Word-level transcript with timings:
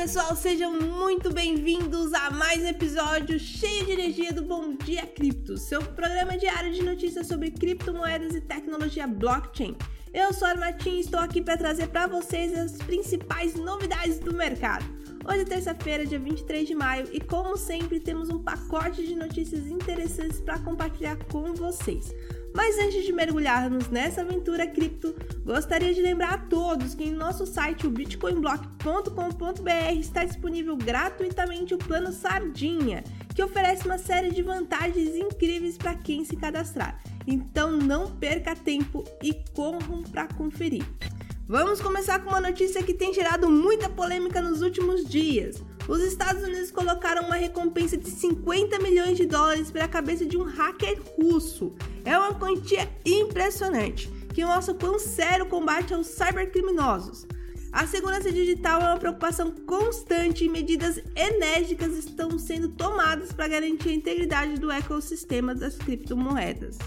pessoal, 0.00 0.34
sejam 0.34 0.72
muito 0.80 1.30
bem-vindos 1.30 2.14
a 2.14 2.30
mais 2.30 2.62
um 2.62 2.68
episódio 2.68 3.38
cheio 3.38 3.84
de 3.84 3.92
energia 3.92 4.32
do 4.32 4.40
Bom 4.40 4.74
Dia 4.74 5.06
Cripto, 5.06 5.58
seu 5.58 5.82
programa 5.82 6.38
diário 6.38 6.72
de 6.72 6.82
notícias 6.82 7.26
sobre 7.26 7.50
criptomoedas 7.50 8.34
e 8.34 8.40
tecnologia 8.40 9.06
blockchain. 9.06 9.76
Eu 10.10 10.32
sou 10.32 10.48
a 10.48 10.74
e 10.86 11.00
estou 11.00 11.20
aqui 11.20 11.42
para 11.42 11.58
trazer 11.58 11.88
para 11.88 12.06
vocês 12.06 12.58
as 12.58 12.78
principais 12.78 13.54
novidades 13.56 14.18
do 14.18 14.32
mercado. 14.32 14.86
Hoje 15.22 15.42
é 15.42 15.44
terça-feira, 15.44 16.06
dia 16.06 16.18
23 16.18 16.66
de 16.66 16.74
maio, 16.74 17.06
e 17.12 17.20
como 17.20 17.54
sempre, 17.58 18.00
temos 18.00 18.30
um 18.30 18.42
pacote 18.42 19.06
de 19.06 19.14
notícias 19.14 19.66
interessantes 19.66 20.40
para 20.40 20.58
compartilhar 20.60 21.18
com 21.30 21.52
vocês. 21.52 22.10
Mas 22.54 22.78
antes 22.78 23.04
de 23.04 23.12
mergulharmos 23.12 23.88
nessa 23.88 24.22
aventura 24.22 24.66
cripto, 24.66 25.14
gostaria 25.44 25.94
de 25.94 26.02
lembrar 26.02 26.34
a 26.34 26.38
todos 26.38 26.94
que 26.94 27.04
em 27.04 27.12
nosso 27.12 27.46
site, 27.46 27.86
o 27.86 27.90
bitcoinblock.com.br, 27.90 29.98
está 29.98 30.24
disponível 30.24 30.76
gratuitamente 30.76 31.74
o 31.74 31.78
plano 31.78 32.12
Sardinha, 32.12 33.04
que 33.34 33.42
oferece 33.42 33.86
uma 33.86 33.98
série 33.98 34.30
de 34.30 34.42
vantagens 34.42 35.14
incríveis 35.14 35.76
para 35.76 35.94
quem 35.94 36.24
se 36.24 36.36
cadastrar. 36.36 37.00
Então 37.26 37.72
não 37.72 38.10
perca 38.10 38.56
tempo 38.56 39.04
e 39.22 39.34
corram 39.54 40.02
para 40.02 40.26
conferir. 40.26 40.84
Vamos 41.50 41.80
começar 41.80 42.20
com 42.20 42.30
uma 42.30 42.40
notícia 42.40 42.80
que 42.80 42.94
tem 42.94 43.12
gerado 43.12 43.50
muita 43.50 43.88
polêmica 43.88 44.40
nos 44.40 44.62
últimos 44.62 45.04
dias. 45.04 45.60
Os 45.88 46.00
Estados 46.00 46.44
Unidos 46.44 46.70
colocaram 46.70 47.24
uma 47.24 47.34
recompensa 47.34 47.96
de 47.96 48.08
50 48.08 48.78
milhões 48.78 49.16
de 49.16 49.26
dólares 49.26 49.68
para 49.68 49.84
a 49.84 49.88
cabeça 49.88 50.24
de 50.24 50.38
um 50.38 50.44
hacker 50.44 51.02
russo. 51.18 51.74
É 52.04 52.16
uma 52.16 52.34
quantia 52.34 52.88
impressionante, 53.04 54.06
que 54.32 54.44
mostra 54.44 54.74
quão 54.74 54.96
sério 54.96 55.44
o 55.44 55.48
combate 55.48 55.92
aos 55.92 56.06
cybercriminosos. 56.06 57.26
A 57.72 57.84
segurança 57.84 58.30
digital 58.30 58.80
é 58.82 58.84
uma 58.84 58.98
preocupação 58.98 59.50
constante 59.50 60.44
e 60.44 60.48
medidas 60.48 61.02
enérgicas 61.16 61.96
estão 61.96 62.38
sendo 62.38 62.68
tomadas 62.68 63.32
para 63.32 63.48
garantir 63.48 63.88
a 63.88 63.94
integridade 63.94 64.54
do 64.54 64.70
ecossistema 64.70 65.52
das 65.52 65.76
criptomoedas. 65.76 66.78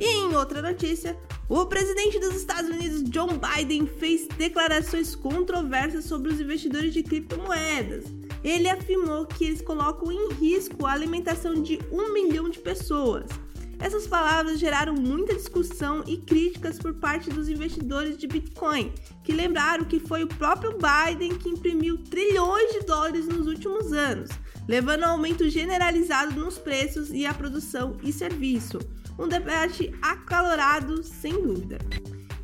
E 0.00 0.06
em 0.06 0.34
outra 0.34 0.62
notícia, 0.62 1.14
o 1.46 1.66
presidente 1.66 2.18
dos 2.18 2.34
Estados 2.34 2.70
Unidos, 2.70 3.04
John 3.10 3.38
Biden, 3.38 3.86
fez 3.86 4.26
declarações 4.28 5.14
controversas 5.14 6.06
sobre 6.06 6.32
os 6.32 6.40
investidores 6.40 6.94
de 6.94 7.02
criptomoedas. 7.02 8.06
Ele 8.42 8.66
afirmou 8.70 9.26
que 9.26 9.44
eles 9.44 9.60
colocam 9.60 10.10
em 10.10 10.32
risco 10.32 10.86
a 10.86 10.92
alimentação 10.92 11.52
de 11.62 11.78
um 11.92 12.14
milhão 12.14 12.48
de 12.48 12.58
pessoas. 12.58 13.26
Essas 13.78 14.06
palavras 14.06 14.58
geraram 14.58 14.94
muita 14.94 15.34
discussão 15.34 16.02
e 16.06 16.16
críticas 16.16 16.78
por 16.78 16.94
parte 16.94 17.28
dos 17.28 17.50
investidores 17.50 18.16
de 18.16 18.26
Bitcoin, 18.26 18.92
que 19.22 19.32
lembraram 19.32 19.84
que 19.84 20.00
foi 20.00 20.22
o 20.22 20.28
próprio 20.28 20.78
Biden 20.78 21.36
que 21.36 21.50
imprimiu 21.50 21.98
trilhões 21.98 22.72
de 22.72 22.86
dólares 23.10 23.26
nos 23.26 23.46
últimos 23.46 23.92
anos, 23.92 24.30
levando 24.68 25.02
a 25.02 25.08
aumento 25.08 25.48
generalizado 25.48 26.38
nos 26.38 26.58
preços 26.58 27.10
e 27.10 27.26
a 27.26 27.34
produção 27.34 27.96
e 28.02 28.12
serviço. 28.12 28.78
Um 29.18 29.26
debate 29.26 29.92
acalorado, 30.00 31.02
sem 31.02 31.32
dúvida. 31.32 31.78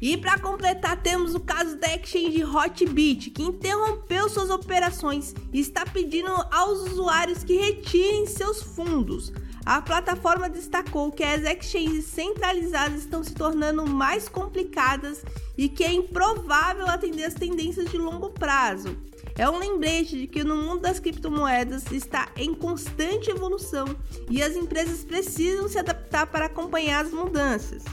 E 0.01 0.17
para 0.17 0.39
completar, 0.39 1.01
temos 1.01 1.35
o 1.35 1.41
caso 1.41 1.77
da 1.79 1.95
exchange 1.95 2.45
Hotbit, 2.45 3.31
que 3.31 3.43
interrompeu 3.43 4.29
suas 4.29 4.51
operações 4.51 5.35
e 5.53 5.61
está 5.61 5.87
pedindo 5.87 6.31
aos 6.51 6.91
usuários 6.91 7.43
que 7.43 7.57
retirem 7.57 8.27
seus 8.27 8.63
fundos. 8.63 9.33
A 9.65 9.81
plataforma 9.81 10.51
destacou 10.51 11.11
que 11.11 11.25
as 11.25 11.43
exchanges 11.43 12.05
centralizadas 12.05 13.01
estão 13.01 13.25
se 13.25 13.35
tornando 13.35 13.87
mais 13.87 14.29
complicadas 14.29 15.25
e 15.57 15.69
que 15.69 15.83
é 15.83 15.93
improvável 15.93 16.87
atender 16.87 17.25
as 17.25 17.35
tendências 17.35 17.91
de 17.91 17.97
longo 17.97 18.31
prazo. 18.31 18.97
É 19.39 19.49
um 19.51 19.59
lembrete 19.59 20.17
de 20.17 20.27
que 20.27 20.43
no 20.43 20.57
mundo 20.57 20.81
das 20.81 20.99
criptomoedas 20.99 21.93
está 21.93 22.29
em 22.37 22.55
constante 22.55 23.31
evolução 23.31 23.87
e 24.31 24.43
as 24.43 24.57
empresas 24.57 25.05
precisam 25.05 25.69
se 25.69 25.79
adaptar 25.79 26.27
para 26.27 26.47
acompanhar 26.47 27.05
as 27.05 27.13
mudanças. 27.13 27.85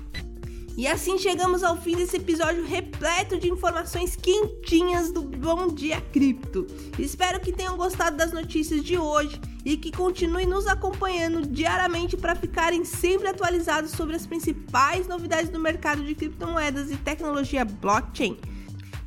E 0.75 0.87
assim 0.87 1.19
chegamos 1.19 1.61
ao 1.61 1.79
fim 1.79 1.95
desse 1.95 2.17
episódio 2.17 2.65
repleto 2.65 3.37
de 3.37 3.47
informações 3.47 4.15
quentinhas 4.15 5.11
do 5.11 5.21
Bom 5.21 5.67
Dia 5.67 6.01
Cripto. 6.13 6.65
Espero 6.97 7.39
que 7.39 7.51
tenham 7.51 7.77
gostado 7.77 8.17
das 8.17 8.31
notícias 8.31 8.83
de 8.83 8.97
hoje 8.97 9.39
e 9.63 9.77
que 9.77 9.91
continuem 9.91 10.47
nos 10.47 10.65
acompanhando 10.65 11.45
diariamente 11.45 12.17
para 12.17 12.35
ficarem 12.35 12.83
sempre 12.85 13.27
atualizados 13.27 13.91
sobre 13.91 14.15
as 14.15 14.25
principais 14.25 15.07
novidades 15.07 15.49
do 15.49 15.59
mercado 15.59 16.03
de 16.03 16.15
criptomoedas 16.15 16.89
e 16.89 16.95
tecnologia 16.97 17.63
blockchain. 17.63 18.37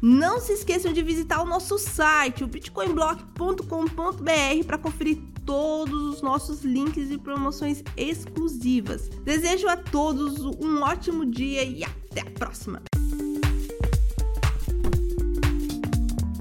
Não 0.00 0.40
se 0.40 0.52
esqueçam 0.52 0.92
de 0.92 1.02
visitar 1.02 1.42
o 1.42 1.46
nosso 1.46 1.78
site, 1.78 2.44
o 2.44 2.46
bitcoinblock.com.br, 2.46 4.66
para 4.66 4.78
conferir 4.78 5.18
todos 5.44 6.14
os 6.14 6.22
nossos 6.22 6.64
links 6.64 7.10
e 7.10 7.18
promoções 7.18 7.82
exclusivas. 7.96 9.08
Desejo 9.24 9.68
a 9.68 9.76
todos 9.76 10.40
um 10.40 10.82
ótimo 10.82 11.24
dia 11.24 11.64
e 11.64 11.84
até 11.84 12.22
a 12.22 12.30
próxima! 12.32 12.82